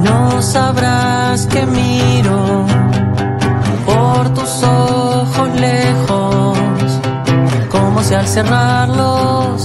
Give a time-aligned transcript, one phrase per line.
[0.00, 2.66] No sabrás que miro
[3.86, 6.58] por tus ojos lejos,
[7.70, 9.63] como si al cerrarlos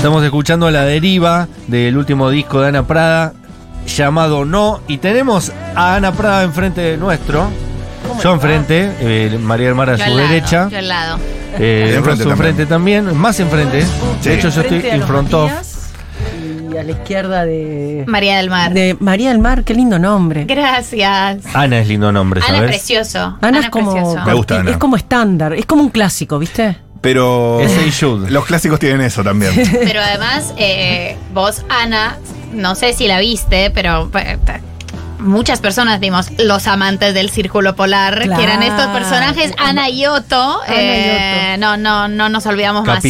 [0.00, 3.34] Estamos escuchando La Deriva del último disco de Ana Prada
[3.86, 7.50] llamado No y tenemos a Ana Prada enfrente de nuestro.
[8.24, 11.18] Yo enfrente, eh, María del Mar a Yo su al lado, derecha, yo al lado.
[11.58, 13.84] eh, Enfrente también, más enfrente.
[14.24, 15.30] De hecho, yo estoy a en front
[16.72, 18.72] Y a la izquierda de, María del Mar.
[18.72, 20.46] de María del Mar, qué lindo nombre.
[20.46, 21.44] Gracias.
[21.52, 22.70] Ana es lindo nombre, Ana es ¿sabes?
[22.70, 23.38] precioso.
[23.42, 24.24] Ana es como, precioso.
[24.24, 24.70] Me gusta, Ana.
[24.70, 26.78] es como estándar, es como un clásico, ¿viste?
[27.00, 29.52] Pero Es los clásicos tienen eso también.
[29.84, 32.18] Pero además, eh, vos, Ana,
[32.52, 34.38] no sé si la viste, pero eh,
[35.18, 38.36] muchas personas vimos Los Amantes del Círculo Polar, Claro.
[38.36, 40.60] que eran estos personajes, Ana y Otto.
[40.62, 43.02] Ana y eh, No, no, no nos olvidamos más.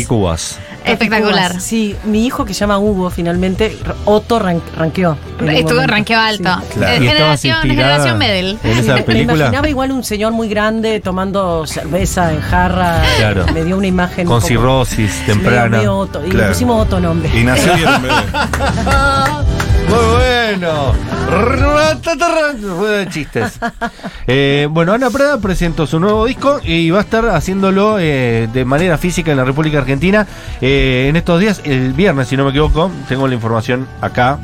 [0.85, 1.61] Espectacular.
[1.61, 5.17] Sí, mi hijo que se llama Hugo finalmente, Otto ran- ranqueó.
[5.47, 6.51] Estuvo ranqueo alto.
[6.69, 6.75] Sí.
[6.79, 6.93] Claro.
[6.95, 8.59] Eh, ¿Y estabas generación, generación Medel.
[8.63, 13.03] en esa Me imaginaba igual un señor muy grande tomando cerveza en jarra.
[13.19, 13.47] Claro.
[13.53, 14.27] Me dio una imagen.
[14.27, 15.79] Con cirrosis temprana.
[15.79, 16.47] medio Otto, y Claro.
[16.47, 17.31] le pusimos Otto nombre.
[17.39, 17.89] Y nació bien
[19.91, 20.95] Muy bueno.
[22.83, 23.59] De chistes.
[24.27, 28.65] Eh, bueno, Ana Prada presentó su nuevo disco y va a estar haciéndolo eh, de
[28.65, 30.27] manera física en la República Argentina
[30.61, 32.91] eh, en estos días, el viernes, si no me equivoco.
[33.09, 34.39] Tengo la información acá.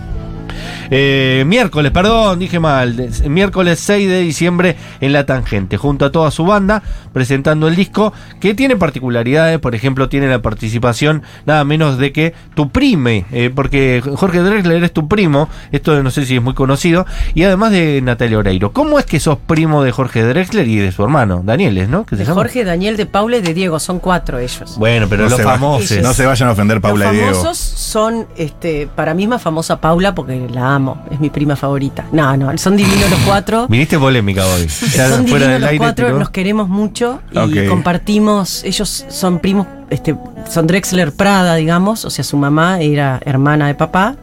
[0.91, 3.11] Eh, miércoles, perdón, dije mal.
[3.29, 6.83] Miércoles 6 de diciembre en La Tangente, junto a toda su banda,
[7.13, 9.59] presentando el disco que tiene particularidades.
[9.59, 14.83] Por ejemplo, tiene la participación nada menos de que tu prime, eh, porque Jorge Drexler
[14.85, 15.49] es tu primo.
[15.73, 17.07] Esto no sé si es muy conocido.
[17.35, 18.73] Y además de Natalia Oreiro.
[18.73, 22.05] ¿Cómo es que sos primo de Jorge Drexler y de su hermano, Danieles, ¿no?
[22.07, 22.35] ¿Qué se De llama?
[22.43, 24.77] Jorge, Daniel, de Paula y de Diego, son cuatro ellos.
[24.79, 25.99] Bueno, pero no los va- famosos.
[26.03, 27.33] no se vayan a ofender Paula Los y Diego.
[27.33, 32.05] famosos son, este, para mí más famosa Paula porque la amo, es mi prima favorita.
[32.13, 33.67] No, no, son divinos los cuatro.
[33.71, 34.69] Viniste polémica hoy.
[34.69, 40.15] Son fuera divinos los cuatro, nos queremos mucho y compartimos, ellos son primos, este,
[40.49, 44.17] son Drexler Prada, digamos, o sea, su mamá era hermana de papá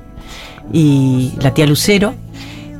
[0.71, 2.13] y la tía Lucero.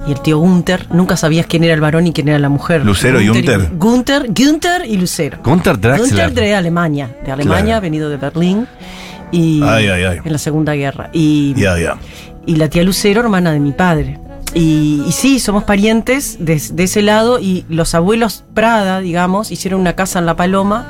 [0.06, 2.84] Y el tío Gunther, nunca sabías quién era el varón y quién era la mujer.
[2.86, 3.70] ¿Lucero y Gunther?
[3.78, 5.40] Gunther, Gunther y Lucero.
[5.42, 6.10] Gunther Drexler.
[6.10, 7.82] Gunther de Alemania, de Alemania, Claro.
[7.82, 8.68] venido de Berlín.
[9.32, 10.18] Y Ay, ay, ay.
[10.26, 11.10] en la Segunda Guerra.
[11.14, 11.96] Y, Ya, ya.
[12.46, 14.20] Y la tía Lucero, hermana de mi padre.
[14.54, 19.82] Y, y sí, somos parientes de, de ese lado y los abuelos Prada, digamos, hicieron
[19.82, 20.88] una casa en La Paloma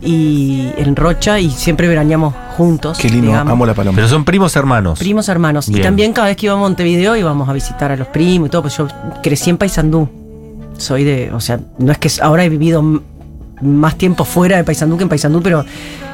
[0.00, 2.98] y en Rocha y siempre veraneamos juntos.
[2.98, 3.52] Qué lindo, digamos.
[3.52, 3.96] amo la paloma.
[3.96, 4.98] Pero son primos hermanos.
[4.98, 5.68] Primos hermanos.
[5.68, 5.80] Bien.
[5.80, 8.50] Y también cada vez que íbamos a Montevideo íbamos a visitar a los primos y
[8.50, 8.88] todo, pues yo
[9.22, 10.08] crecí en Paysandú.
[10.76, 12.82] Soy de, o sea, no es que ahora he vivido
[13.64, 15.64] más tiempo fuera de Paysandú que en Paysandú, pero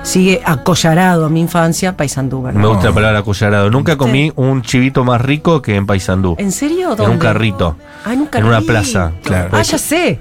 [0.02, 2.61] sigue acollarado a mi infancia Paysandú, ¿verdad?
[2.61, 3.70] Me gusta la palabra acollarado.
[3.70, 6.37] Nunca comí un chivito más rico que en Paysandú.
[6.38, 6.94] ¿En serio?
[6.99, 7.76] En un carrito.
[8.05, 9.12] Ah, en un En una plaza.
[9.23, 9.50] Claro.
[9.52, 10.19] Ah, ya sé.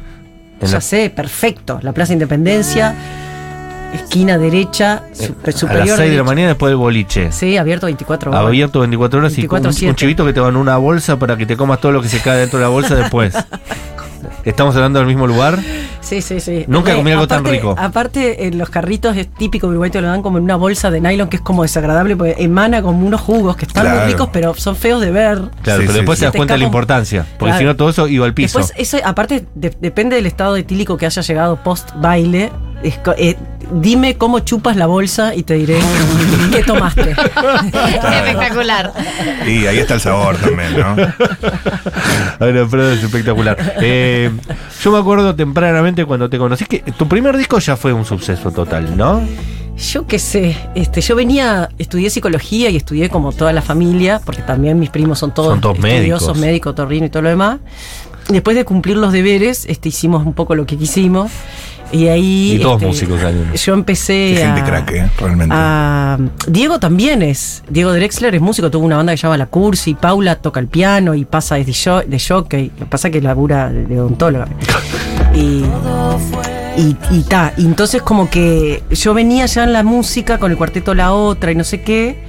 [0.59, 1.79] En ya la- sé, perfecto.
[1.81, 2.93] La Plaza Independencia,
[3.93, 5.87] esquina derecha, a superior.
[5.87, 7.31] las 6 de la mañana después del boliche.
[7.31, 8.43] Sí, abierto 24 horas.
[8.45, 9.89] Abierto 24 horas y un, 24/7.
[9.89, 12.09] un chivito que te va en una bolsa para que te comas todo lo que
[12.09, 13.33] se cae dentro de la bolsa después.
[14.45, 15.59] ¿Estamos hablando del mismo lugar?
[16.01, 16.65] Sí, sí, sí.
[16.67, 17.75] Nunca comí algo tan rico.
[17.77, 20.89] Aparte, en los carritos es típico que Uruguay te lo dan como en una bolsa
[20.91, 24.01] de nylon que es como desagradable porque emana como unos jugos que están Claro.
[24.01, 25.37] muy ricos, pero son feos de ver.
[25.61, 26.21] Claro, Sí, pero sí, después sí.
[26.21, 27.25] te das cuenta de la importancia.
[27.37, 27.57] Porque Claro.
[27.59, 28.57] si no, todo eso iba al piso.
[28.59, 32.51] Después, eso, aparte, de- depende del estado etílico que haya llegado post baile.
[32.81, 33.35] es eh,
[33.71, 35.79] dime cómo chupas la bolsa y te diré
[36.51, 37.11] qué tomaste.
[37.11, 38.93] Espectacular.
[39.45, 40.87] Y ahí está el sabor también, ¿no?
[42.45, 43.57] Ana Prada es espectacular.
[43.81, 44.31] Eh,
[44.83, 48.51] yo me acuerdo tempranamente cuando te conocí que tu primer disco ya fue un suceso
[48.51, 49.21] total, ¿no?
[49.77, 54.41] Yo qué sé, este, yo venía, estudié psicología y estudié como toda la familia, porque
[54.41, 56.37] también mis primos son todos, Son todos estudiosos, médicos.
[56.41, 57.59] médicos, torrino y todo lo demás.
[58.29, 61.31] Después de cumplir los deberes, este, hicimos un poco lo que quisimos.
[61.91, 62.53] Y ahí.
[62.57, 63.51] Y todos este, músicos salieron.
[63.53, 64.33] Yo empecé.
[64.35, 65.09] Qué gente a- crack, ¿eh?
[65.19, 65.55] Realmente.
[65.57, 67.63] a- Diego también es.
[67.67, 69.95] Diego Drexler es músico, tuvo una banda que se llama La Cursi.
[69.95, 72.71] Paula toca el piano y pasa de, jo- de jockey.
[72.77, 74.47] Lo que pasa es que labura de, de odontóloga.
[75.33, 75.63] Y.
[76.77, 80.57] Y, y ta, y entonces como que yo venía ya en la música con el
[80.57, 82.23] cuarteto La Otra y no sé qué,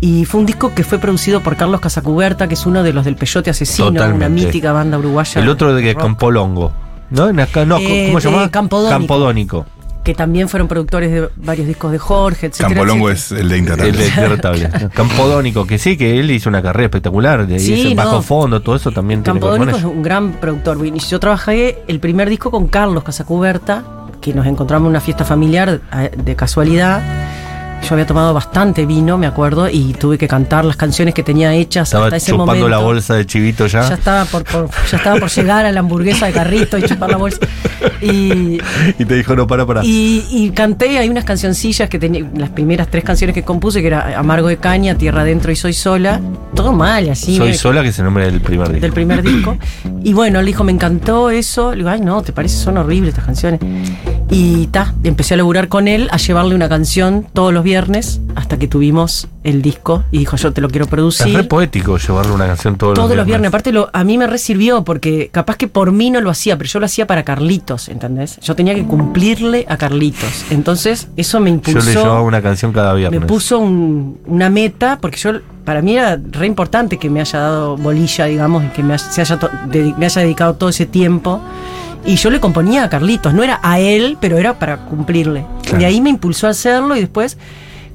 [0.00, 3.04] y fue un disco que fue producido por Carlos Casacuberta, que es uno de los
[3.04, 5.40] del Peyote Asesino, una mítica banda uruguaya.
[5.40, 6.72] El otro de que Campolongo.
[7.10, 7.28] ¿No?
[7.28, 8.50] En acá- no, Eh, ¿Cómo se de llama?
[8.50, 8.98] Campodónico.
[8.98, 9.66] Campodónico.
[10.02, 13.40] Que también fueron productores de varios discos de Jorge, etcétera, Campolongo etcétera.
[13.40, 13.98] es el de El Intratable.
[13.98, 14.70] de Intratable.
[14.94, 17.46] Campodónico, que sí, que él hizo una carrera espectacular.
[17.46, 18.22] De Sí, ese bajo no.
[18.22, 19.90] fondo, todo eso también tiene Campodónico es ello.
[19.90, 20.84] un gran productor.
[20.86, 23.82] Y Yo trabajé el primer disco con Carlos Casacuberta,
[24.20, 27.02] que nos encontramos en una fiesta familiar eh, de casualidad.
[27.88, 31.54] Yo había tomado bastante vino, me acuerdo, y tuve que cantar las canciones que tenía
[31.54, 32.68] hechas Estaba hasta ese chupando momento.
[32.68, 33.88] la bolsa de chivito ya.
[33.88, 37.10] Ya estaba por, por- ya estaba por llegar a la hamburguesa de carrito y chupar
[37.10, 37.38] la bolsa.
[38.02, 38.58] Y,
[38.98, 39.84] Y te dijo, no, para, para.
[39.84, 43.86] y, y canté, hay unas cancioncillas que tenía, las primeras tres canciones que compuse, que
[43.86, 46.20] era Amargo de Caña, Tierra Adentro y Soy Sola.
[46.54, 47.36] Todo mal, así.
[47.36, 48.80] Soy sola, que es el nombre del primer disco.
[48.80, 49.56] del primer disco.
[50.02, 51.70] Y bueno, él dijo, me encantó eso.
[51.70, 52.56] Le digo, ay, no, ¿te parece?
[52.56, 53.60] Son horribles estas canciones.
[54.28, 58.58] Y ta, empecé a laburar con él, a llevarle una canción todos los viernes, hasta
[58.58, 60.02] que tuvimos el disco.
[60.10, 61.32] Y dijo, yo te lo quiero Es producir.
[61.36, 63.48] re poético llevarle una canción todos, Todos los viernes.
[63.48, 66.68] Aparte, lo, a mí me resirvió porque capaz que por mí no lo hacía, pero
[66.68, 68.40] yo lo hacía para Carlitos, ¿entendés?
[68.40, 70.44] Yo tenía que cumplirle a Carlitos.
[70.50, 71.86] Entonces, eso me Yo impulsó.
[71.86, 73.20] le llevaba una canción cada viernes.
[73.20, 75.30] Me puso un- una meta, porque yo
[75.64, 79.04] para mí era re importante que me haya dado bolilla, digamos, y que me haya,
[79.08, 81.40] se haya to- de- me haya dedicado todo ese tiempo.
[82.06, 85.44] Y yo le componía a Carlitos, no era a él, pero era para cumplirle.
[85.62, 85.80] Claro.
[85.80, 87.36] Y ahí me impulsó a hacerlo y después,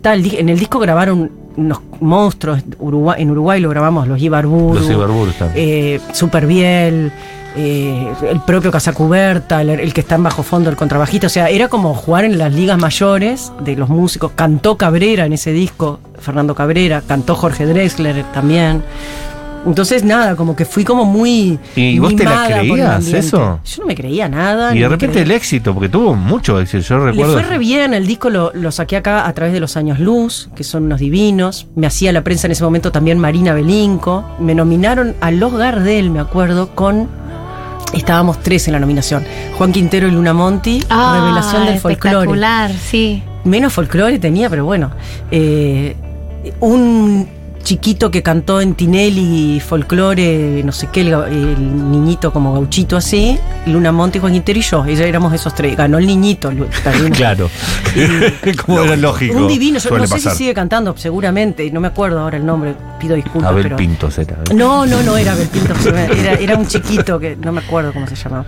[0.02, 4.90] tal, en el disco grabaron unos monstruos, Uruguay, en Uruguay lo grabamos, los Ibarburu, Los
[5.36, 5.52] también.
[5.56, 7.12] eh, Superbiel,
[7.58, 11.28] eh, el propio Casacuberta, el, el que está en bajo fondo, el contrabajista.
[11.28, 14.32] O sea, era como jugar en las ligas mayores de los músicos.
[14.36, 18.84] Cantó Cabrera en ese disco, Fernando Cabrera, cantó Jorge Drexler también.
[19.66, 21.60] Entonces, nada, como que fui como muy.
[21.76, 23.60] ¿Y vos te la creías eso?
[23.64, 24.76] Yo no me creía nada.
[24.76, 26.84] Y de repente creía- el éxito, porque tuvo mucho éxito.
[26.84, 27.34] Yo le recuerdo.
[27.34, 30.50] fue re bien, el disco lo, lo saqué acá a través de los años luz,
[30.56, 31.68] que son unos divinos.
[31.76, 34.26] Me hacía la prensa en ese momento también Marina Belinco.
[34.40, 37.08] Me nominaron a Los Gardel, me acuerdo, con.
[37.94, 39.24] Estábamos tres en la nominación.
[39.58, 42.16] Juan Quintero y Luna Monti, Ah, Revelación del Folclore.
[42.16, 43.22] Espectacular, sí.
[43.44, 44.92] Menos folclore tenía, pero bueno.
[45.30, 45.96] Eh,
[46.62, 47.28] un
[47.64, 53.38] chiquito que cantó en Tinelli folclore, no sé qué, el, el niñito como gauchito así,
[53.66, 54.86] Luna Monte, Juan Quintero y yo.
[54.86, 55.76] Ella éramos esos tres.
[55.78, 56.52] Ganó el niñito.
[57.14, 57.50] Claro.
[58.66, 59.38] Como era lógico.
[59.38, 60.32] Un divino, yo no sé pasar.
[60.34, 63.52] si sigue cantando, seguramente, no me acuerdo ahora el nombre, pido disculpas.
[63.52, 63.76] Abel pero...
[63.78, 64.38] Pinto será.
[64.50, 64.54] ¿eh?
[64.54, 68.08] No, no, no era Abel Pinto, era, era un chiquito que no me acuerdo cómo
[68.08, 68.46] se llamaba.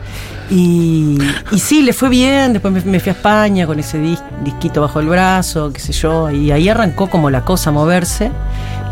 [0.50, 1.18] Y,
[1.52, 4.82] y sí, le fue bien, después me, me fui a España con ese dis- disquito
[4.82, 8.32] bajo el brazo, qué sé yo, y ahí arrancó como la cosa a moverse.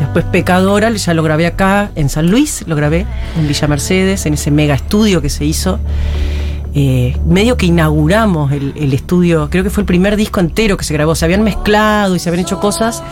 [0.01, 3.05] Después Pecadora, ya lo grabé acá en San Luis, lo grabé
[3.37, 5.79] en Villa Mercedes, en ese mega estudio que se hizo.
[6.73, 10.85] Eh, medio que inauguramos el, el estudio, creo que fue el primer disco entero que
[10.85, 13.03] se grabó, se habían mezclado y se habían hecho cosas.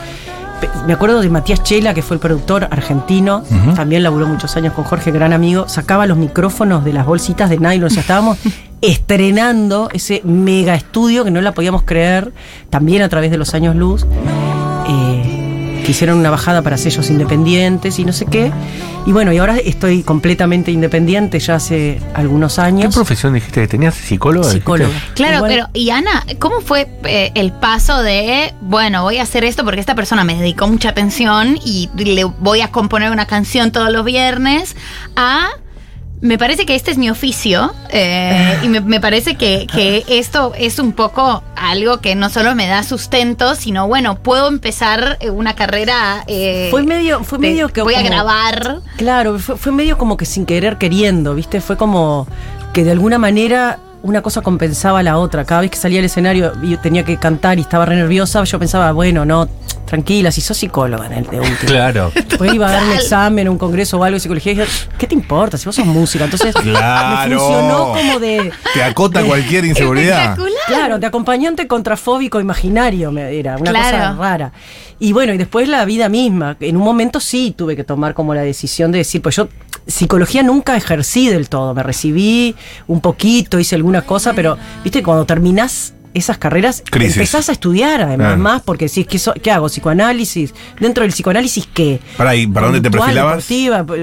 [0.88, 3.44] Me acuerdo de Matías Chela, que fue el productor argentino,
[3.76, 7.60] también laburó muchos años con Jorge, gran amigo, sacaba los micrófonos de las bolsitas de
[7.60, 8.40] nylon, o sea, estábamos
[8.82, 12.34] estrenando ese mega estudio que no la podíamos creer,
[12.72, 14.08] también a través de los años luz.
[15.90, 18.52] Que hicieron una bajada para sellos independientes y no sé qué.
[19.08, 22.94] Y bueno, y ahora estoy completamente independiente ya hace algunos ¿Qué años.
[22.94, 23.96] profesión dijiste que tenías?
[23.96, 24.46] ¿Psicóloga?
[24.50, 24.60] dijiste?
[24.62, 24.94] Psicóloga.
[25.16, 29.44] Claro, Igual- pero y Ana, ¿cómo fue eh, el paso de, bueno, voy a hacer
[29.44, 33.72] esto porque esta persona me dedicó mucha atención y le voy a componer una canción
[33.72, 34.76] todos los viernes
[35.16, 35.48] a...
[36.22, 40.52] Me parece que este es mi oficio eh, y me, me parece que, que esto
[40.58, 45.30] es un poco algo que no solo me da sustento, sino bueno, puedo empezar eh,
[45.30, 46.26] una carrera...
[46.28, 48.80] eh, Fue medio, fue de- medio que voy a grabar.
[48.98, 51.62] Claro, fue, fue medio como que sin querer queriendo, ¿viste?
[51.62, 52.28] Fue como
[52.74, 55.46] que de alguna manera una cosa compensaba a la otra.
[55.46, 58.44] Cada vez que salía al escenario y yo tenía que cantar y estaba re nerviosa,
[58.44, 59.48] yo pensaba, bueno, no,
[59.90, 61.58] tranquila, si sos psicóloga en el de último.
[61.66, 62.12] Claro.
[62.16, 65.08] Después iba a dar un examen, un congreso o algo de psicología y dije, ¿qué
[65.08, 66.26] te importa si vos sos música?
[66.26, 67.30] Entonces Claro.
[67.30, 68.52] me funcionó como de...
[68.74, 70.38] Te acota cualquier inseguridad.
[70.68, 74.52] Claro, de acompañante contrafóbico imaginario me- era una cosa rara.
[75.00, 76.58] Y bueno, y después la vida misma.
[76.60, 79.48] En un momento sí tuve que tomar como la decisión de decir, pues yo
[79.88, 81.74] psicología nunca ejercí del todo.
[81.74, 82.56] Me recibí
[82.88, 87.18] un poquito, hice alguna cosa, pero viste, cuando terminás esas carreras, Crisis.
[87.18, 88.42] empezás a estudiar además Claro.
[88.42, 89.68] más, porque decís, ¿qué, so- ¿qué hago?
[89.68, 90.54] ¿Psicoanálisis?
[90.80, 92.00] Dentro del psicoanálisis, ¿qué?
[92.18, 93.46] Pará, ¿y para dónde te perfilabas?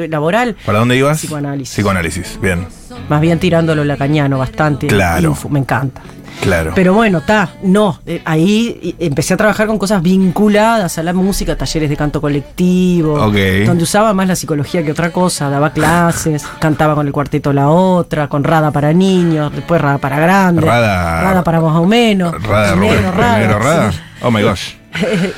[0.08, 0.56] laboral.
[0.64, 1.18] ¿Para dónde ibas?
[1.18, 1.74] Psicoanálisis.
[1.74, 2.66] Psicoanálisis, bien.
[3.08, 4.86] Más bien tirándolo lacañano bastante.
[4.86, 5.28] Claro.
[5.30, 6.02] Info, me encanta.
[6.42, 6.72] Claro.
[6.74, 7.98] Pero bueno, está, no.
[8.04, 12.20] eh, ahí eh, empecé a trabajar con cosas vinculadas a la música, talleres de canto
[12.20, 13.36] colectivo, Ok.
[13.64, 17.68] donde usaba más la psicología que otra cosa, daba clases, cantaba con el cuarteto La
[17.70, 22.76] Otra, con Rada para niños, después Rada para grandes, Rada- para más o menos, Rada,
[22.76, 23.92] Negro, Rada, Negro Rada.
[23.92, 23.98] sí.
[24.20, 24.74] Oh my gosh.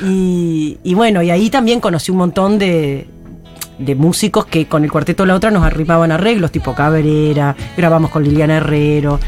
[0.04, 3.06] y, y bueno, y ahí también conocí un montón de,
[3.78, 8.24] de músicos que con el cuarteto La Otra nos arrimaban arreglos, tipo Cabrera, grabamos con
[8.24, 9.20] Liliana Herrero.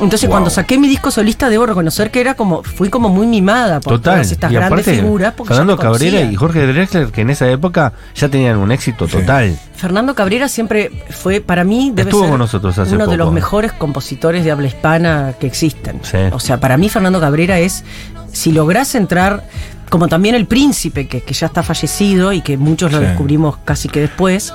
[0.00, 0.30] Entonces Wow.
[0.30, 3.94] cuando saqué mi disco solista debo reconocer que era como, fui como muy mimada por
[3.94, 4.14] Total.
[4.14, 5.34] todas estas y grandes aparte, figuras.
[5.36, 5.76] porque Fernando.
[5.76, 9.18] Cabrera y Jorge Drexler, que en esa época ya tenían un éxito Sí.
[9.18, 9.56] total.
[9.76, 13.32] Fernando Cabrera siempre fue, para mí, debe Estuvo ser con nosotros hace uno de los
[13.32, 16.00] mejores compositores de habla hispana que existen.
[16.02, 16.18] Sí.
[16.32, 17.84] O sea, para mí Fernando Cabrera es,
[18.32, 19.46] si lográs entrar,
[19.90, 23.88] como también el príncipe, que, que ya está fallecido y que muchos lo descubrimos casi
[23.88, 24.52] que después,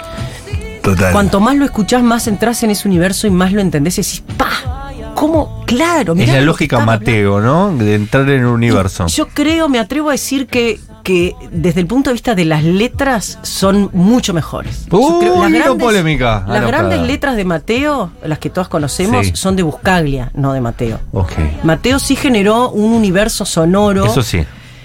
[0.81, 1.11] Total.
[1.11, 4.23] cuanto más lo escuchás, más entras en ese universo y más lo entendés y decís,
[4.37, 4.49] ¡pa!
[5.15, 5.63] ¿Cómo?
[5.65, 6.99] Claro, Es la lógica hablando.
[7.01, 7.75] Mateo, ¿no?
[7.75, 9.07] De entrar en el universo.
[9.07, 12.65] Yo creo, me atrevo a decir que, que desde el punto de vista de las
[12.65, 14.87] letras son mucho mejores.
[14.91, 16.43] Uy, creo- no polémica.
[16.49, 19.31] Las grandes letras de Mateo, las que todas conocemos, Sí.
[19.33, 20.99] son de Buscaglia, no de Mateo.
[21.13, 21.31] Ok.
[21.63, 24.05] Mateo sí generó un universo sonoro.
[24.05, 24.43] Eso sí.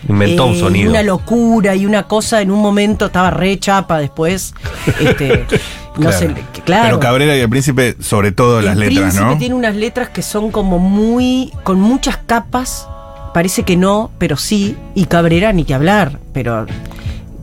[0.08, 0.90] Inventó un eh, sonido.
[0.90, 4.54] Una locura y una cosa en un momento estaba re chapa después.
[5.00, 5.44] Este,
[5.96, 6.18] no Claro.
[6.18, 6.84] sé, claro.
[6.84, 9.38] Pero Cabrera y el príncipe, sobre todo las el letras, príncipe ¿no?
[9.38, 11.52] tiene unas letras que son como muy.
[11.64, 12.86] con muchas capas.
[13.34, 14.76] Parece que no, pero sí.
[14.94, 16.18] Y Cabrera ni que hablar.
[16.32, 16.66] Pero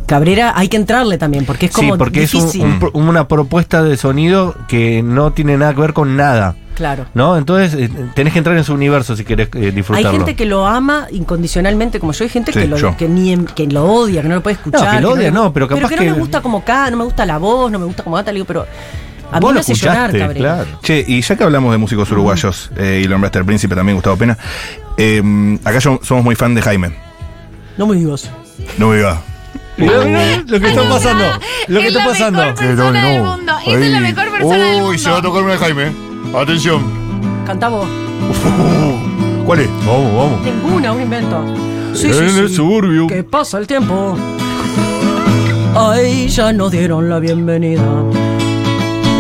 [0.06, 2.62] Cabrera hay que entrarle también, porque es como sí, porque difícil.
[2.62, 6.56] es un- una propuesta de sonido que no tiene nada que ver con nada.
[6.76, 7.06] claro.
[7.14, 7.36] ¿No?
[7.38, 10.12] Entonces eh, tenés que entrar en su universo si querés eh, Hay disfrutarlo.
[10.12, 12.96] gente que lo ama incondicionalmente, como yo, hay gente Sí, que, lo, yo.
[12.96, 14.86] que, ni que lo odia, que no lo puede escuchar.
[14.86, 17.04] No, que lo odia, no, pero capaz que no me gusta como acá, no me
[17.04, 18.66] gusta la voz, no me gusta como le digo, pero
[19.32, 20.34] a mí me hace llorar, Cabrera.
[20.64, 20.80] claro.
[20.82, 23.96] Che, y ya que hablamos de músicos uruguayos, eh, y lo nombraste al príncipe también,
[23.98, 24.38] Gustavo Pena,
[25.02, 26.92] eh, acá yo- somos muy fan de Jaime.
[27.78, 28.30] No me digas.
[28.78, 29.22] No me diga.
[29.78, 31.24] Mirá, mirá lo que está pasando.
[31.70, 32.40] Lo que es está la pasando.
[32.42, 33.54] mejor persona del mundo.
[33.66, 35.22] Esa es la mejor persona del mundo.
[35.22, 35.92] tocar una de Jaime.
[36.36, 36.84] Atención.
[37.46, 37.88] Cantá vos.
[39.46, 39.70] ¿Cuál es?
[39.86, 40.42] Vamos, vamos.
[40.44, 41.44] Ninguna, un invento.
[41.94, 42.56] Sí, sí, en el sí.
[42.56, 43.08] suburbio.
[43.08, 44.18] Que pasa el tiempo.
[45.76, 47.82] Ay, ya nos dieron la bienvenida.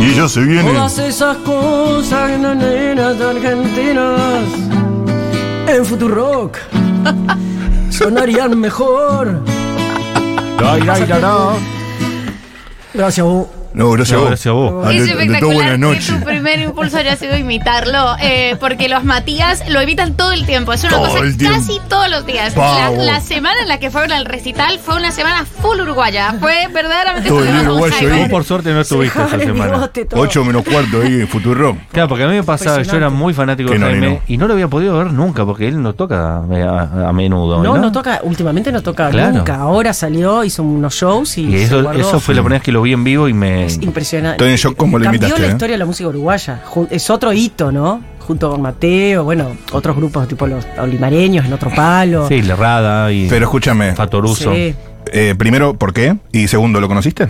[0.02, 0.72] Y ella se viene.
[0.72, 4.42] Todas esas cosas nenas argentinas
[5.76, 6.58] en Futurock
[7.90, 9.44] sonarían mejor.
[12.94, 13.59] Gracias, vos.
[13.74, 14.30] No, gracias No, a vos.
[14.30, 14.86] gracias a vos.
[14.88, 16.08] Ah, Es de- de todo espectacular buenas que noches.
[16.20, 20.74] tu primer impulso haya sido imitarlo, eh, porque los Matías lo evitan todo el tiempo.
[20.74, 22.56] Es una Todo cosa casi todos los días.
[22.56, 26.36] La, semana en la que fueron al recital fue una semana full uruguaya.
[26.40, 28.10] Fue verdaderamente Todo el uruguayo.
[28.20, 29.72] Vos por suerte no estuviste esa semana.
[29.74, 30.20] bigote todo.
[30.22, 31.78] 8 menos cuarto ahí en Futuro.
[31.92, 34.20] Claro, porque a mí me pasaba que yo era muy fanático de no, Jaime no.
[34.28, 37.62] y no lo había podido ver nunca porque él no toca eh, a, a menudo.
[37.62, 39.34] No, No, no toca, últimamente no toca Claro.
[39.38, 39.56] nunca.
[39.56, 42.00] Ahora salió, hizo unos shows y, Y se eso, guardó.
[42.00, 43.59] eso fue la primera vez que lo vi en vivo y me.
[43.66, 44.36] Es impresionante.
[44.44, 45.52] Estoy en shock cómo lo Cambió imitaste, la ¿eh?
[45.52, 46.62] historia de la música uruguaya.
[46.90, 48.02] Es otro hito, ¿no?
[48.20, 52.28] Junto con Mateo, bueno, otros grupos tipo los olimareños en otro palo.
[52.28, 53.94] Sí, Lerrada y Pero escúchame.
[53.96, 54.54] Fatoruso.
[54.54, 54.76] Sí.
[55.12, 56.16] eh, primero, ¿por qué?
[56.32, 57.28] Y segundo, ¿lo conociste?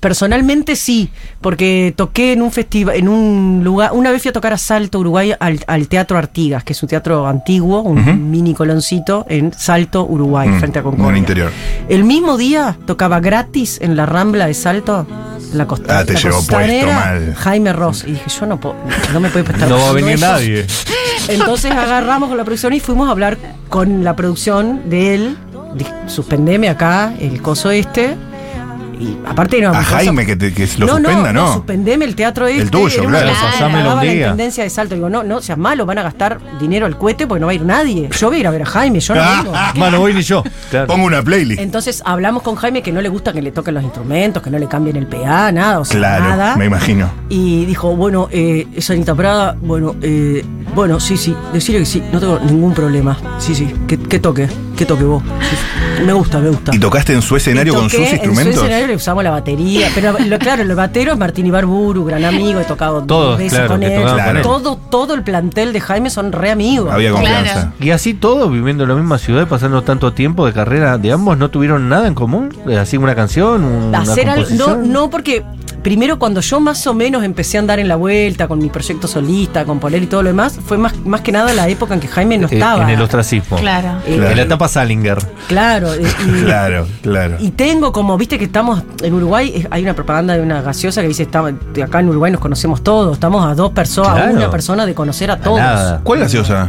[0.00, 4.52] Personalmente sí, porque toqué en un festival, en un lugar, una vez fui a tocar
[4.52, 9.24] a Salto, Uruguay, al, al Teatro Artigas, que es un teatro antiguo, un mini coloncito
[9.28, 11.18] en Salto, Uruguay, Mm, frente a en el Concordia.
[11.20, 11.52] interior.
[11.88, 15.06] El mismo día tocaba gratis en la Rambla de Salto,
[15.54, 15.98] la costa.
[16.00, 17.34] Ah, te la llevó puesto mal.
[17.34, 18.04] Jaime Ross.
[18.06, 18.76] Y dije, yo no puedo,
[19.12, 20.66] no me puede prestar No va a venir nadie.
[21.28, 25.38] Entonces agarramos con la producción y fuimos a hablar con la producción de él.
[26.06, 28.16] Suspendeme acá el coso este.
[29.02, 29.70] Y aparte no.
[29.70, 31.52] A Jaime que, te- que lo no, suspenda, no, ¿no?
[31.54, 32.66] suspendeme el teatro este.
[32.70, 33.84] tuyo, era una claro.
[33.88, 34.94] daba la intendencia de salto.
[34.94, 37.54] Digo, no, no seas malo, van a gastar dinero al cohete porque no va a
[37.54, 38.08] ir nadie.
[38.18, 39.52] Yo voy a ir a ver a Jaime, yo no vengo.
[39.76, 40.42] Mano, voy ni yo.
[40.70, 40.86] Claro.
[40.86, 41.60] Pongo una playlist.
[41.60, 44.58] Entonces hablamos con Jaime que no le gusta que le toquen los instrumentos, que no
[44.58, 46.56] le cambien el PA, nada, o sea, Claro, nada.
[46.56, 47.10] me imagino.
[47.28, 50.44] Y dijo, bueno, eh, Sanita Prada, bueno, eh,
[50.74, 53.16] bueno, sí, sí, decirle que sí, no tengo ningún problema.
[53.38, 55.22] Sí, sí, que, que toque, que toque vos.
[55.22, 55.56] Sí.
[56.04, 56.74] Me gusta, me gusta.
[56.74, 58.46] ¿Y tocaste en su escenario con sus instrumentos?
[58.46, 59.88] En su escenario le usamos la batería.
[59.94, 63.58] Pero lo, claro, el batero es Martín Ibarburu, gran amigo, he tocado Todos, dos veces
[63.58, 63.92] claro, con él.
[64.36, 64.42] él.
[64.42, 66.90] Todo, todo el plantel de Jaime son re amigos.
[66.90, 67.52] Había confianza.
[67.52, 67.72] Claro.
[67.78, 71.38] Y así todos viviendo en la misma ciudad, pasando tanto tiempo de carrera de ambos,
[71.38, 72.48] ¿no tuvieron nada en común?
[72.78, 73.62] ¿Así una canción?
[73.62, 74.92] Una Hacer algo, no, composición?
[74.92, 75.44] no, porque
[75.82, 79.08] primero cuando yo más o menos empecé a andar en la vuelta con mi proyecto
[79.08, 82.00] solista, con Poler y todo lo demás, fue más, más que nada la época en
[82.00, 82.84] que Jaime no Eh, estaba.
[82.84, 83.56] en el ostracismo.
[83.58, 83.98] Claro.
[84.06, 85.18] Eh, En la etapa Salinger.
[85.48, 87.36] Claro, eh, y, Claro, claro.
[87.40, 91.08] y tengo como, viste que estamos en Uruguay, hay una propaganda de una gaseosa que
[91.08, 94.32] dice, estamos, de acá en Uruguay nos conocemos todos, estamos a dos personas, a Claro.
[94.36, 96.00] una persona de conocer a todos.
[96.04, 96.68] ¿Cuál gaseosa?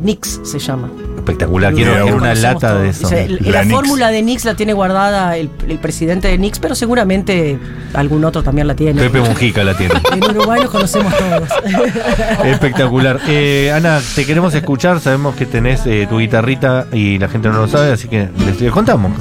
[0.00, 0.90] Nix se llama.
[1.16, 1.74] Espectacular.
[1.74, 3.06] Quiero, una lata de eso.
[3.06, 6.58] O sea, el- La fórmula de Nix la tiene guardada el, el presidente de Nix,
[6.58, 7.58] pero seguramente
[7.94, 9.00] algún otro también la tiene.
[9.02, 9.94] Pepe Mujica la tiene.
[10.12, 11.48] En Uruguay nos conocemos todos.
[12.44, 13.20] Espectacular.
[13.28, 15.00] Eh, Ana, te queremos escuchar.
[15.00, 18.60] Sabemos que tenés eh, tu guitarrita y la gente no lo sabe, así que les,
[18.60, 19.12] les contamos.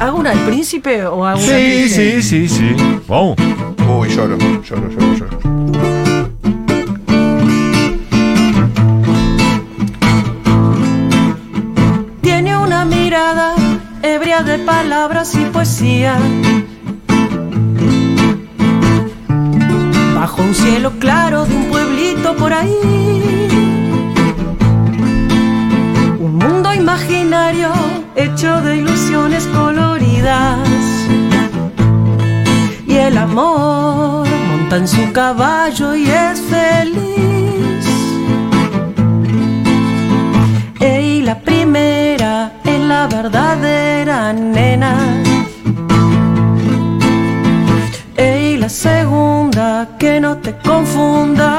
[0.00, 2.76] ¿Hago una del príncipe o hago una Sí, del sí, sí, sí.
[3.06, 3.36] Wow.
[3.98, 5.53] Uy, lloro, lloro, lloro, lloro.
[14.44, 16.16] De palabras y poesía.
[20.14, 22.78] Bajo un cielo claro de un pueblito por ahí.
[26.18, 27.70] Un mundo imaginario
[28.16, 30.58] hecho de ilusiones coloridas.
[32.86, 37.86] Y el amor monta en su caballo y es feliz.
[40.80, 42.53] Ey, la primera
[42.88, 44.92] la verdadera nena.
[48.16, 51.50] Ey, la segunda, que no te confunda.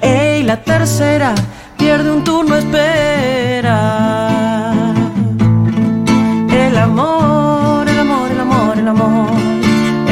[0.00, 1.34] Ey, la tercera,
[1.78, 3.78] pierde un turno, espera.
[6.50, 9.30] El amor, el amor, el amor, el amor,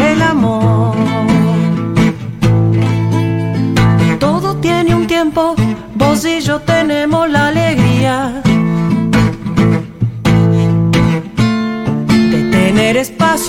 [0.08, 0.94] el amor.
[4.18, 5.54] Todo tiene un tiempo,
[5.94, 7.13] vos y yo tenemos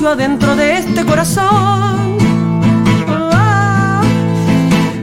[0.10, 2.18] adentro de este corazón.
[3.10, 4.02] Ah,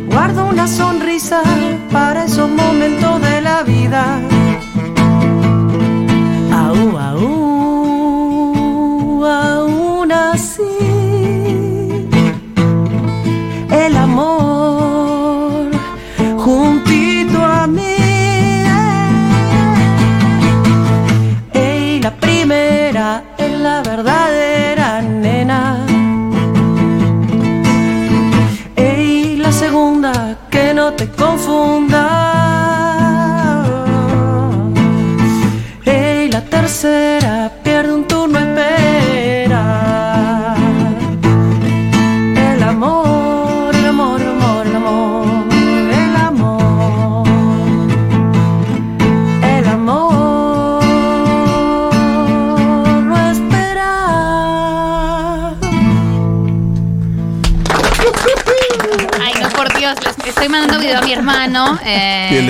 [0.07, 1.43] Guardo una sonrisa
[1.91, 4.21] para esos momentos de la vida.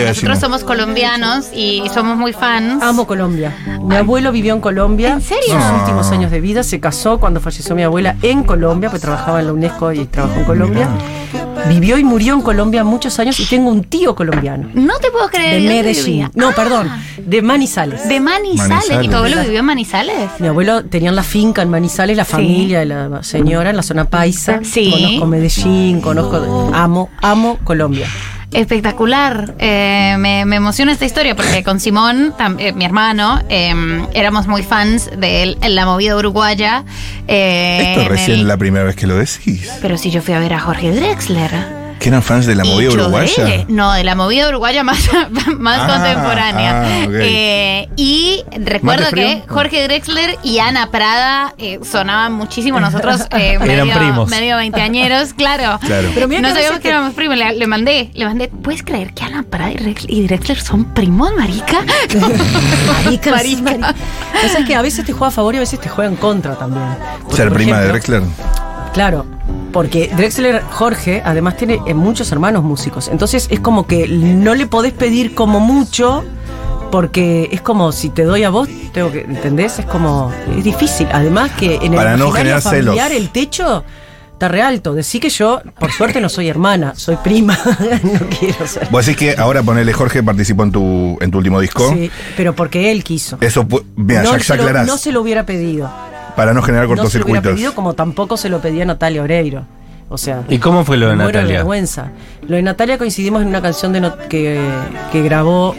[0.09, 2.83] Nosotros somos colombianos y somos muy fans.
[2.83, 3.55] Amo Colombia.
[3.83, 5.13] Mi abuelo vivió en Colombia.
[5.13, 5.45] ¿En serio?
[5.55, 5.79] Sus Ah.
[5.81, 9.47] últimos años de vida se casó cuando falleció mi abuela en Colombia, pues trabajaba en
[9.47, 10.89] la UNESCO y trabajó en Colombia.
[11.69, 14.69] Vivió y murió en Colombia muchos años y tengo un tío colombiano.
[14.75, 15.55] No te puedo creer.
[15.55, 16.05] De ¿y dónde Medellín.
[16.05, 16.31] vivía?
[16.35, 18.09] No, Ah, perdón, de Manizales.
[18.09, 18.69] De Manizales.
[18.69, 19.05] Manizales.
[19.07, 20.31] ¿Y tu abuelo vivió en Manizales?
[20.41, 22.33] Mi abuelo tenía la finca en Manizales, la Sí.
[22.33, 24.61] familia de la señora en la zona paisa.
[24.65, 24.91] Sí.
[24.91, 28.09] Conozco Medellín, conozco, amo, amo Colombia.
[28.53, 29.55] Espectacular.
[29.59, 33.75] Eh, me, me emociona esta historia porque con Simón, tam- eh, mi hermano, eh,
[34.15, 36.85] éramos muy fans de él en la movida uruguaya.
[37.29, 39.71] eh, Esto recién el- la primera vez que lo decís.
[39.81, 41.82] Pero si yo fui a ver a Jorge Drexler.
[42.03, 43.45] ¿Que eran fans de la movida uruguaya?
[43.45, 45.09] de- no, de la movida uruguaya más,
[45.59, 46.83] más Ah, contemporánea.
[46.83, 47.07] ah.
[47.13, 49.43] Eh, y recuerdo ¿Mate que?
[49.49, 52.81] Jorge Drexler y Ana Prada eh, sonaban muchísimo.
[52.81, 54.29] Nosotros eh, Eran medio, primos.
[54.31, 55.79] medio veinteañeros, claro.
[55.81, 56.09] Claro.
[56.15, 57.37] Pero mira no sabíamos que éramos primos.
[57.37, 58.49] Le, le mandé, le mandé.
[58.49, 61.83] ¿Puedes creer que Ana Prada y Drexler, y Drexler son primos, marica?
[62.21, 63.31] Marica, Marica.
[63.31, 63.95] marica.
[64.45, 66.11] O sea, es que a veces te juega a favor y a veces te juega
[66.11, 66.85] en contra también.
[67.23, 68.23] Porque, ¿Ser prima de Drexler?
[68.93, 69.25] Claro,
[69.73, 73.09] porque Drexler Jorge además tiene eh, muchos hermanos músicos.
[73.09, 76.25] Entonces es como que no le podés pedir como mucho.
[76.91, 79.79] Porque es como si te doy a vos, tengo que, ¿entendés?
[79.79, 81.09] Es como, es difícil.
[81.11, 83.23] Además que en el Para no generar familiar celos.
[83.23, 83.83] el techo
[84.43, 84.93] está re alto.
[84.95, 87.57] Decí que yo, por suerte, no soy hermana, soy prima.
[88.03, 88.89] no quiero ser.
[88.91, 91.93] Vos decís que ahora ponele Jorge participó en tu, en tu último disco.
[91.93, 93.39] Sí, pero porque él quiso.
[93.41, 94.87] Eso, mira, no, ya, ya se lo, aclarás.
[94.87, 95.91] no se lo hubiera pedido.
[96.35, 97.53] para no generar No se lo hubiera cortocircuitos.
[97.53, 99.65] pedido como tampoco se lo pedía Natalia Oreiro.
[100.09, 101.59] O sea, ¿Y cómo fue lo de Natalia?
[101.59, 102.11] vergüenza.
[102.47, 104.61] Lo de Natalia coincidimos en una canción de no- que,
[105.11, 105.75] que grabó,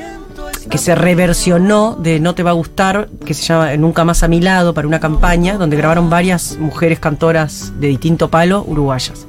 [0.70, 4.28] que se reversionó de No te va a gustar, que se llama Nunca más a
[4.28, 9.26] mi lado, para una campaña, donde grabaron varias mujeres cantoras de distinto palo uruguayas.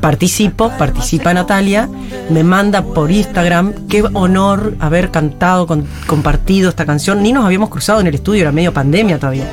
[0.00, 1.88] Participo, participa Natalia,
[2.28, 7.22] me manda por Instagram, qué honor haber cantado, con- compartido esta canción.
[7.22, 9.46] Ni nos habíamos cruzado en el estudio, era medio pandemia todavía.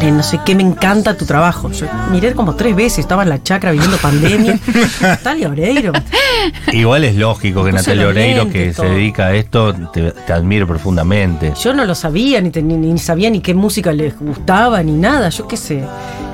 [0.00, 1.70] Eh, no sé qué, me encanta tu trabajo.
[1.72, 4.58] Yo miré como tres veces, estaba en la chacra viviendo pandemia.
[5.00, 5.92] Natalia Oreiro.
[6.72, 11.52] Igual es lógico que Natalia Oreiro, que se dedica a esto, te, te admiro profundamente.
[11.60, 14.92] Yo no lo sabía, ni, te- ni, ni sabía ni qué música les gustaba, ni
[14.92, 15.82] nada, yo qué sé.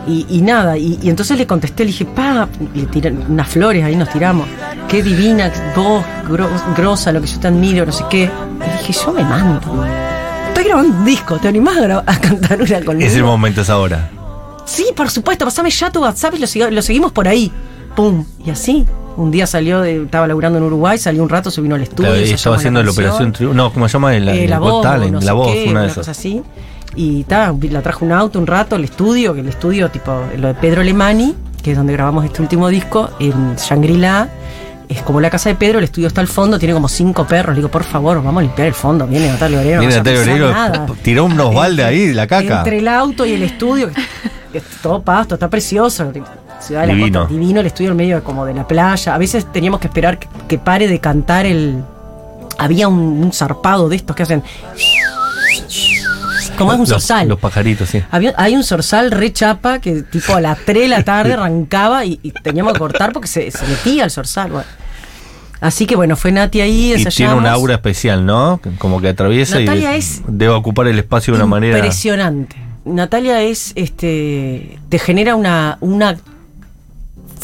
[0.07, 3.83] Y, y nada, y, y entonces le contesté, le dije, pa, le tiré unas flores,
[3.83, 4.46] ahí nos tiramos.
[4.88, 8.24] Qué divina voz, gro- grosa, lo que yo te admiro, no sé qué.
[8.24, 9.61] Y dije, yo me mando.
[10.64, 13.07] Estoy grabando un disco, ¿te animás a, a cantar una conmigo?
[13.07, 14.11] Es el momento, es ahora.
[14.64, 17.53] Sí, por supuesto, pasame ya tu WhatsApp y lo, seguimos por ahí.
[17.94, 18.24] Pum.
[18.46, 18.87] Y así.
[19.18, 22.09] Un día salió, de- estaba laburando en Uruguay, salió un rato, se vino al estudio.
[22.09, 23.05] Claro, y ensayamos estaba haciendo la canción.
[23.07, 23.55] operación Triunfo.
[23.57, 24.16] No, ¿cómo se llama?
[24.16, 26.18] El, Eh, el la voz, Talent, no sé la voz, qué, una de cosa esas.
[26.18, 26.42] así.
[26.96, 30.48] Y ta, la trajo un auto un rato al estudio, que el estudio, tipo, lo
[30.48, 34.31] de Pedro Lemani, que es donde grabamos este último disco, en Shangri-La.
[34.88, 37.55] Es como la casa de Pedro, el estudio está al fondo, tiene como cinco perros.
[37.55, 39.07] Le digo, por favor, vamos a limpiar el fondo.
[39.07, 39.77] Viene Natalia Oreiro.
[39.77, 40.20] no Viene Natalia
[40.87, 42.59] p- tiró unos baldes ahí, la caca.
[42.59, 43.90] Entre el auto y el estudio,
[44.53, 46.12] que es todo pasto, está precioso.
[46.61, 47.20] Ciudad de la Divino.
[47.20, 49.14] Costa, divino el estudio en medio como de la playa.
[49.14, 51.83] A veces teníamos que esperar que, que pare de cantar el.
[52.57, 54.42] Había un, un zarpado de estos que hacen.
[56.56, 57.28] Como es un Los- zorzal.
[57.28, 58.02] Los pajaritos, sí.
[58.10, 62.04] Había- hay un zorzal re chapa que tipo a las 3 de la tarde arrancaba
[62.04, 64.50] y, y teníamos que cortar porque se, se metía el zorzal.
[64.50, 64.66] bueno.
[65.60, 68.60] Así que bueno, fue Nati ahí, Y tiene un aura especial, ¿no?
[68.78, 71.78] Como que atraviesa Natalia y es debe ocupar el espacio de una manera.
[71.78, 72.56] Impresionante.
[72.84, 76.16] Natalia es, este, te genera una, una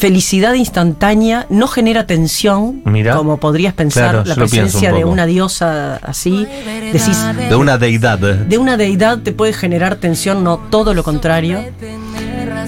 [0.01, 3.15] felicidad instantánea, no genera tensión, Mira.
[3.15, 6.47] como podrías pensar Claro, la presencia un de una diosa así.
[6.91, 8.17] Decís, De una deidad.
[8.17, 11.59] de una deidad te puede generar tensión, no todo lo contrario.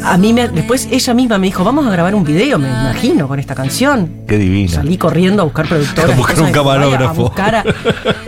[0.03, 3.27] A mí me, después ella misma me dijo, vamos a grabar un video, me imagino,
[3.27, 4.11] con esta canción.
[4.27, 4.69] Qué divina.
[4.73, 6.11] Salí corriendo a buscar productoras.
[6.11, 7.09] A buscar un camarógrafo.
[7.09, 7.63] a buscar a-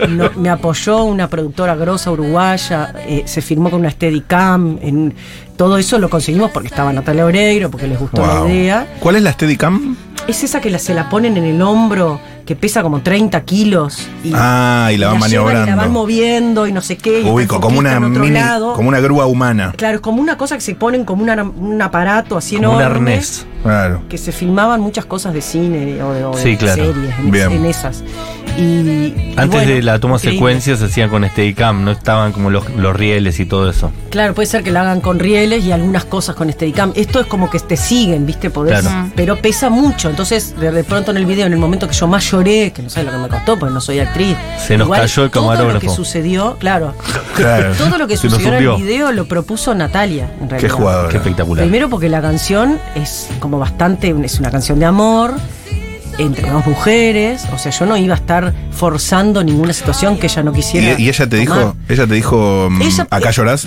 [0.08, 4.78] no, me apoyó una productora grosa uruguaya, eh, se firmó con una Steadicam.
[4.80, 5.14] En,
[5.56, 8.46] todo eso lo conseguimos porque estaba Natalia Oreiro, porque les gustó Wow.
[8.48, 8.86] la idea.
[9.00, 9.96] ¿Cuál es la Steadicam?
[10.26, 14.06] Es esa que la, se la ponen en el hombro, que pesa como 30 kilos.
[14.24, 15.92] Y, Ah, y la van llevan Y la van maniobrando.
[15.92, 17.20] moviendo y no sé qué.
[17.22, 18.72] y Ubico, como una mini, lado.
[18.74, 19.74] como una grúa humana.
[19.76, 22.80] Claro, es como una cosa que se ponen como una- un aparato así Como un
[22.80, 23.12] enorme.
[23.14, 23.46] arnés.
[23.62, 24.02] Claro.
[24.08, 26.84] que se filmaban muchas cosas de cine o de, o de Sí, claro.
[26.84, 27.50] series en, Bien.
[27.50, 28.04] en esas.
[28.56, 30.38] Y, y Antes bueno, de la toma increíble.
[30.38, 33.92] secuencia se hacían con Steadicam, no estaban como los, los rieles y todo eso.
[34.10, 36.92] Claro, puede ser que la hagan con rieles y algunas cosas con Steadicam.
[36.96, 38.50] Esto es como que te siguen, ¿viste?
[38.50, 39.10] Podés, Claro.
[39.14, 40.08] Pero pesa mucho.
[40.08, 42.82] Entonces, de, de pronto en el video, en el momento que yo más lloré, que
[42.82, 44.36] no sé lo que me costó, porque no soy actriz.
[44.66, 45.80] Se nos cayó el Todo lo camarógrafo.
[45.80, 46.94] que sucedió, claro.
[47.34, 47.74] Claro.
[47.74, 50.60] Todo lo que Se sucedió en el video lo propuso Natalia, en realidad.
[50.60, 51.10] Qué jugador.
[51.10, 51.64] Qué espectacular.
[51.64, 55.34] Primero porque la canción es como bastante, es una canción de amor
[56.18, 60.42] entre dos mujeres, o sea, yo no iba a estar forzando ninguna situación que ella
[60.42, 60.98] no quisiera.
[60.98, 61.58] Y, y ella te tomar.
[61.58, 63.66] dijo, ella te dijo, mm, Ella- acá llorás.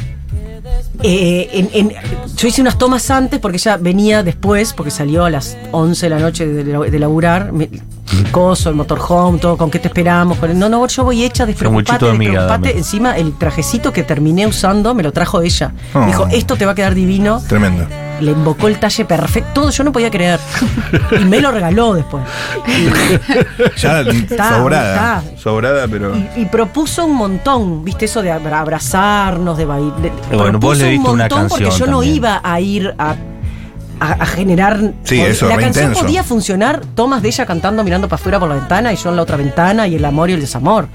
[1.02, 1.94] Eh, en- en-
[2.36, 6.10] yo hice unas tomas antes porque ella venía después, porque salió a las 11 de
[6.10, 7.52] la noche de, de- laburar.
[7.54, 7.70] me-
[8.12, 10.38] el coso, el motorhome, todo, con qué te esperamos.
[10.40, 12.78] con el- no, no, yo voy hecha, despreocupate, de despreocupate.
[12.78, 15.72] Encima, el trajecito que terminé usando me lo trajo ella.
[15.94, 16.00] Oh.
[16.00, 17.42] Me dijo, esto te va a quedar divino.
[17.48, 17.86] Tremendo.
[18.22, 20.40] Le invocó el talle perfecto, todo yo no podía creer.
[21.20, 22.24] Y me lo regaló después.
[23.78, 25.20] Ya Está, sobrada.
[25.26, 25.38] está.
[25.42, 26.16] Sobrada, pero.
[26.16, 28.06] Y, y propuso un montón, ¿viste?
[28.06, 30.12] Eso de abra- abrazarnos, de bailar.
[30.32, 33.16] Bueno, vos le diste una Porque yo no iba a ir a.
[34.00, 34.80] a, a generar.
[35.04, 36.06] Sí, eso, La canción intenso.
[36.06, 39.16] podía funcionar, tomas de ella cantando mirando para afuera por la ventana y yo en
[39.16, 40.88] la otra ventana y el amor y el desamor.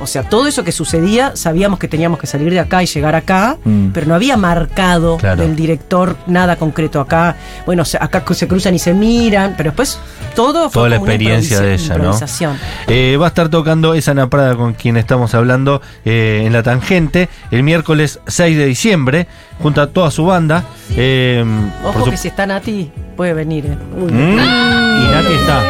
[0.00, 3.14] O sea, todo eso que sucedía, sabíamos que teníamos que salir de acá y llegar
[3.14, 3.88] acá, Mm.
[3.92, 5.42] pero no había marcado Claro.
[5.42, 7.36] del director nada concreto acá.
[7.66, 9.98] Bueno, acá se cruzan y se miran, pero después
[10.34, 11.94] todo fue Toda la experiencia de ella, ¿no?
[12.04, 12.58] improvisación.
[12.86, 16.62] Eh, va a estar tocando esa Ana Prada con quien estamos hablando eh, en La
[16.62, 19.26] Tangente el miércoles 6 de diciembre,
[19.62, 20.64] junto a toda su banda.
[20.96, 21.44] Eh,
[21.84, 23.66] Ojo su- que si está Nati, puede venir.
[23.66, 23.76] eh.
[23.96, 25.62] Uy, Mm, Y Nati está.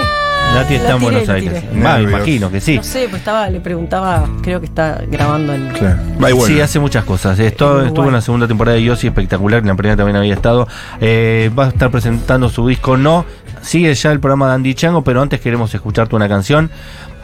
[0.54, 1.64] Nati está en Buenos Aires.
[1.72, 2.76] me imagino que sí.
[2.76, 5.68] No sé, pues estaba, le preguntaba, creo que está grabando en.
[5.68, 5.98] Claro.
[6.18, 6.40] Vuelve.
[6.46, 7.38] Sí, hace muchas cosas.
[7.38, 9.60] Esto, estuvo en la segunda temporada de Yossi, espectacular.
[9.60, 10.66] En la primera también había estado.
[11.00, 13.24] Eh, va a estar presentando su disco No.
[13.62, 16.70] Sigue ya el programa de Andy Chango, pero antes queremos escucharte una canción.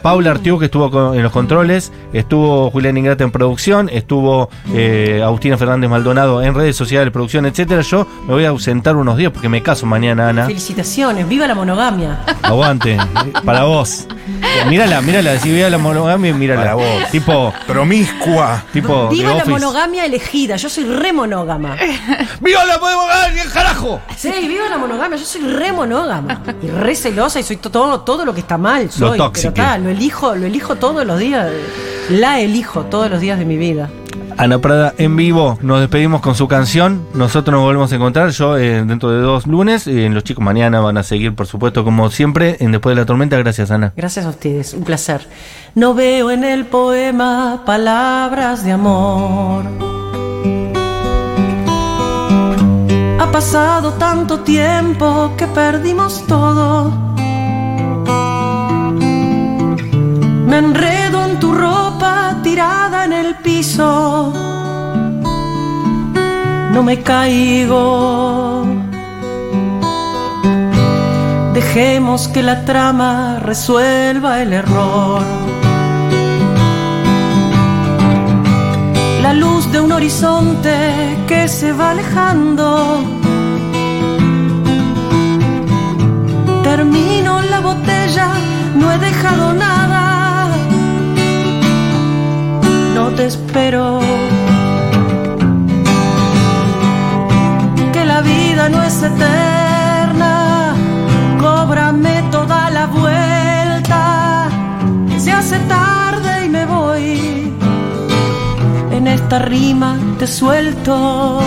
[0.07, 5.21] Paula Artiú, que estuvo con- en los controles, estuvo Julián Ingrata en producción, estuvo eh,
[5.21, 7.81] Agustina Fernández Maldonado en redes sociales, producción, etcétera.
[7.81, 10.45] Yo me voy a ausentar unos días porque me caso mañana, Ana.
[10.45, 12.19] Felicitaciones, viva la monogamia.
[12.41, 12.97] Aguante,
[13.43, 14.07] para vos.
[14.69, 16.61] Mírala, mírala, si vea la monogamia, mírala.
[16.61, 17.09] Para vos.
[17.11, 18.63] Tipo, Promiscua.
[18.71, 19.09] tipo.
[19.09, 19.51] viva la Office.
[19.51, 21.75] monogamia elegida, yo soy re monógama.
[22.39, 23.99] ¡Viva la monogamia, carajo!
[24.15, 26.41] Sí, viva la monogamia, yo soy re monógama.
[26.63, 28.89] Y re celosa y soy to- todo, todo lo que está mal.
[28.89, 29.53] Soy, tóxico.
[29.53, 31.51] pero ta, lo elijo, lo elijo todos los días.
[32.09, 33.89] La elijo todos los días de mi vida.
[34.37, 37.07] Ana Prada en vivo, nos despedimos con su canción.
[37.15, 38.29] Nosotros nos volvemos a encontrar.
[38.29, 39.87] Yo eh, dentro de dos lunes.
[39.87, 43.05] eh, los chicos mañana van a seguir, por supuesto, como siempre, en Después de la
[43.07, 43.37] Tormenta.
[43.37, 43.93] Gracias, Ana.
[43.95, 45.27] Gracias a ustedes, un placer.
[45.73, 49.65] No veo en el poema palabras de amor.
[53.19, 57.06] Ha pasado tanto tiempo que perdimos todo.
[60.47, 64.31] Me enredo en tu ropa tirada en el piso.
[66.73, 68.65] No me caigo.
[71.53, 75.21] Dejemos que la trama resuelva el error.
[79.21, 80.75] La luz de un horizonte
[81.27, 83.03] que se va alejando.
[86.63, 88.29] Termino la botella,
[88.75, 90.06] no he dejado nada.
[93.15, 93.99] Te espero.
[97.93, 100.75] Que la vida no es eterna.
[101.39, 104.49] Cóbrame toda la vuelta.
[105.17, 107.53] Se hace tarde y me voy.
[108.91, 111.39] En esta rima te suelto.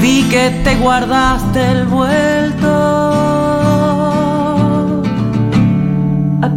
[0.00, 2.73] Vi que te guardaste el vuelto.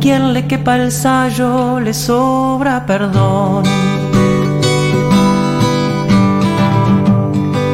[0.08, 3.64] Quien le quepa el sayo le sobra perdón.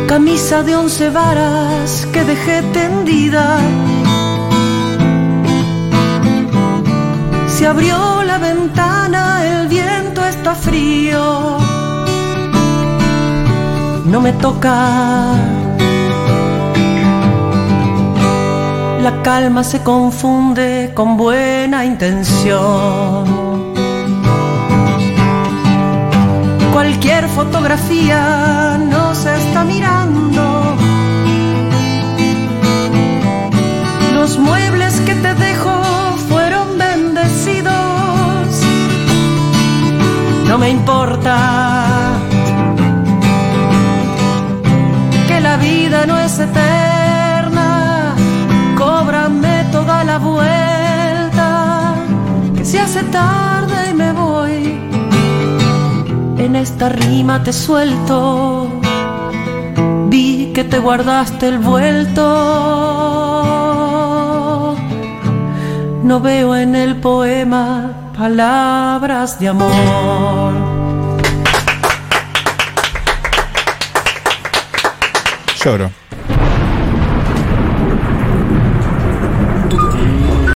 [0.07, 3.45] Camisa de once varas que dejé tendida.
[7.55, 11.57] Se abrió la ventana, el viento está frío.
[14.05, 15.62] No me toca.
[19.23, 23.23] Calma se confunde con buena intención.
[26.73, 30.75] Cualquier fotografía nos está mirando.
[34.13, 35.73] Los muebles que te dejo
[36.27, 37.71] fueron bendecidos.
[40.49, 41.37] No me importa
[45.27, 46.92] que la vida no es eterna.
[52.73, 54.79] Se hace tarde y me voy.
[56.39, 58.67] En esta rima te suelto.
[60.07, 62.23] Vi que te guardaste el vuelto.
[66.03, 70.53] No veo en el poema palabras de amor.
[75.63, 75.91] Lloro.